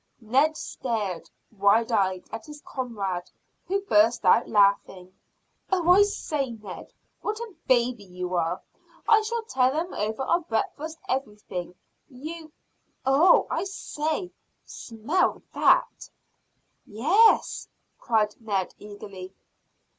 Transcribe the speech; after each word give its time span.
Ned 0.19 0.57
stared 0.57 1.29
wide 1.55 1.91
eyed 1.91 2.23
at 2.31 2.47
his 2.47 2.59
comrade, 2.65 3.29
who 3.67 3.81
burst 3.81 4.25
out 4.25 4.49
laughing. 4.49 5.13
"Oh 5.71 5.91
I 5.91 6.01
say, 6.01 6.49
Ned, 6.53 6.91
what 7.21 7.39
a 7.39 7.53
baby 7.67 8.05
you 8.05 8.33
are! 8.33 8.63
I 9.07 9.21
shall 9.21 9.43
tell 9.43 9.71
them 9.71 9.93
over 9.93 10.23
our 10.23 10.39
breakfast 10.39 10.97
everything 11.07 11.75
you 12.09 12.51
Oh! 13.05 13.45
I 13.51 13.65
say! 13.65 14.31
Smell 14.65 15.43
that?" 15.53 16.09
"Yes," 16.87 17.67
cried 17.99 18.33
Ned 18.41 18.73
eagerly. 18.79 19.35